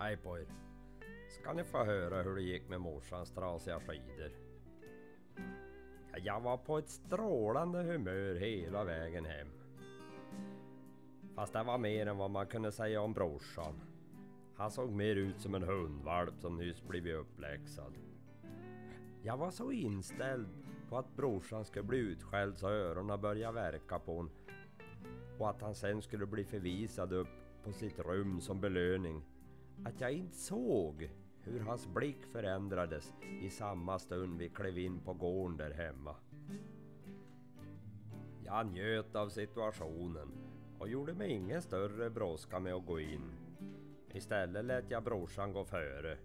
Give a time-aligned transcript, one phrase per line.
[0.00, 0.46] Hej på er.
[1.28, 4.30] Ska ni få höra hur det gick med morsans trasiga skidor.
[6.12, 9.48] Ja, jag var på ett strålande humör hela vägen hem.
[11.34, 13.80] Fast det var mer än vad man kunde säga om brorsan.
[14.56, 17.94] Han såg mer ut som en hundvalp som nyss blivit uppläxad.
[19.22, 20.48] Jag var så inställd
[20.88, 24.32] på att brorsan skulle bli utskälld så öronen började verka på honom
[25.38, 27.28] och att han sen skulle bli förvisad upp
[27.64, 29.22] på sitt rum som belöning
[29.84, 35.12] att jag inte såg hur hans blick förändrades i samma stund vi klev in på
[35.12, 36.16] gården där hemma.
[38.44, 40.28] Jag njöt av situationen
[40.78, 43.32] och gjorde mig ingen större brådska med att gå in.
[44.12, 46.18] Istället lät jag brorsan gå före.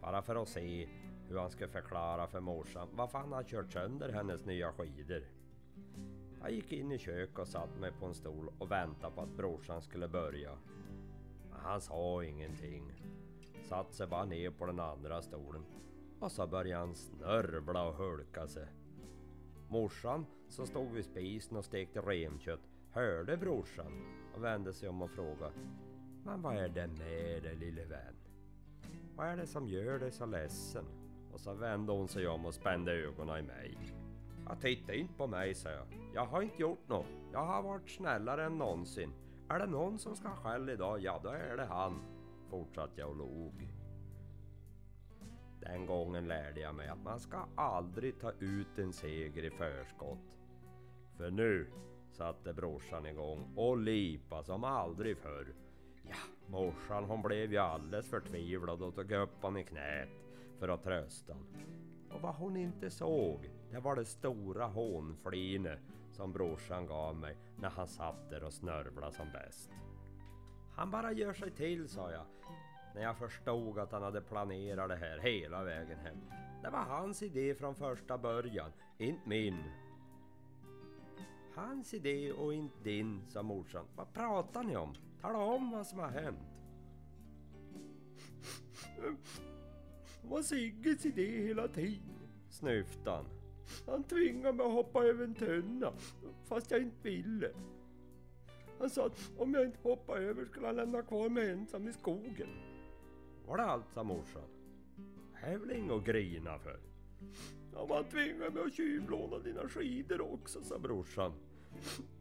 [0.00, 0.88] Bara för att se
[1.28, 5.22] hur han skulle förklara för morsan varför han hade kört sönder hennes nya skidor.
[6.40, 9.36] Jag gick in i köket och satte mig på en stol och väntade på att
[9.36, 10.58] brorsan skulle börja.
[11.68, 12.92] Han sa ingenting.
[13.64, 15.64] Satte sig bara ner på den andra stolen.
[16.20, 18.66] Och så började han snörvla och hulka sig.
[19.68, 23.92] Morsan som stod vid spisen och stekte renkött hörde brorsan
[24.34, 25.52] och vände sig om och frågade.
[26.24, 28.16] Men vad är det med dig lille vän?
[29.16, 30.84] Vad är det som gör dig så ledsen?
[31.32, 33.78] Och så vände hon sig om och spände ögonen i mig.
[34.60, 35.86] Titta inte på mig, sa jag.
[36.14, 37.06] Jag har inte gjort något.
[37.32, 39.12] Jag har varit snällare än någonsin.
[39.50, 42.02] Är det någon som ska skäll idag, ja då är det han.
[42.50, 43.68] Fortsatte jag och log.
[45.60, 50.18] Den gången lärde jag mig att man ska aldrig ta ut en seger i förskott.
[51.16, 51.70] För nu
[52.10, 55.54] satte brorsan igång och lipa som aldrig förr.
[56.02, 60.08] Ja, morsan hon blev ju alldeles förtvivlad och tog upp honom i knät
[60.58, 61.48] för att trösta honom.
[62.10, 67.70] Och vad hon inte såg, det var det stora hånflinet som brorsan gav mig när
[67.70, 69.70] han satt där och snörvlade som bäst.
[70.72, 72.24] Han bara gör sig till, sa jag.
[72.94, 76.18] När jag förstod att han hade planerat det här hela vägen hem.
[76.62, 79.62] Det var hans idé från första början, inte min.
[81.54, 83.86] Hans idé och inte din, sa morsan.
[83.96, 84.94] Vad pratar ni om?
[85.20, 86.38] Tala om vad som har hänt.
[90.22, 92.18] Det var Sigges idé hela tiden,
[92.50, 93.26] snyftade han.
[93.86, 95.92] Han tvingade mig att hoppa över en tunna,
[96.44, 97.50] fast jag inte ville.
[98.78, 101.92] Han sa att om jag inte hoppade över skulle han lämna kvar mig ensam i
[101.92, 102.48] skogen.
[103.46, 104.42] Var det allt, sa morsan?
[105.40, 106.80] Det är väl inget att grina för?
[107.72, 111.32] Ja, man tvingade mig att tjuvlåna dina skidor också, sa brorsan.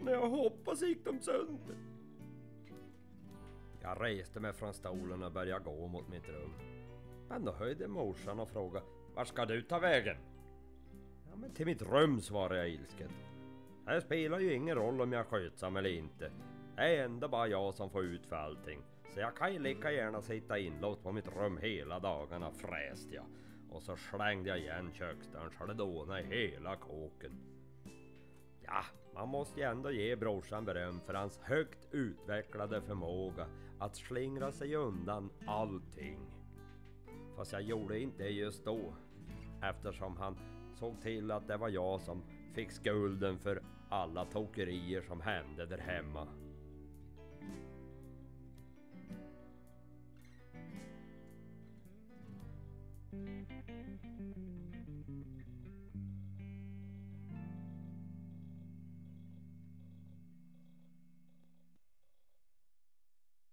[0.00, 1.76] När jag hoppade så gick de sönder.
[3.82, 6.52] Jag reste mig från stolen och började gå mot mitt rum.
[7.32, 10.16] Men då höjde morsan och frågade Var ska du ta vägen?
[11.30, 13.10] Ja men till mitt rum svarade jag ilsket.
[13.86, 16.30] Det spelar ju ingen roll om jag är skötsam eller inte.
[16.76, 18.80] Det är ändå bara jag som får ut för allting.
[19.14, 23.26] Så jag kan ju lika gärna sitta inlåst på mitt rum hela dagarna fräste jag.
[23.70, 27.40] Och så slängde jag igen köksdörren så det dånade i hela kåken.
[28.62, 33.46] Ja, man måste ju ändå ge brorsan beröm för hans högt utvecklade förmåga
[33.78, 36.41] att slingra sig undan allting.
[37.36, 38.94] Fast jag gjorde inte det just då.
[39.62, 40.36] Eftersom han
[40.74, 42.22] såg till att det var jag som
[42.54, 46.28] fick skulden för alla tokerier som hände där hemma.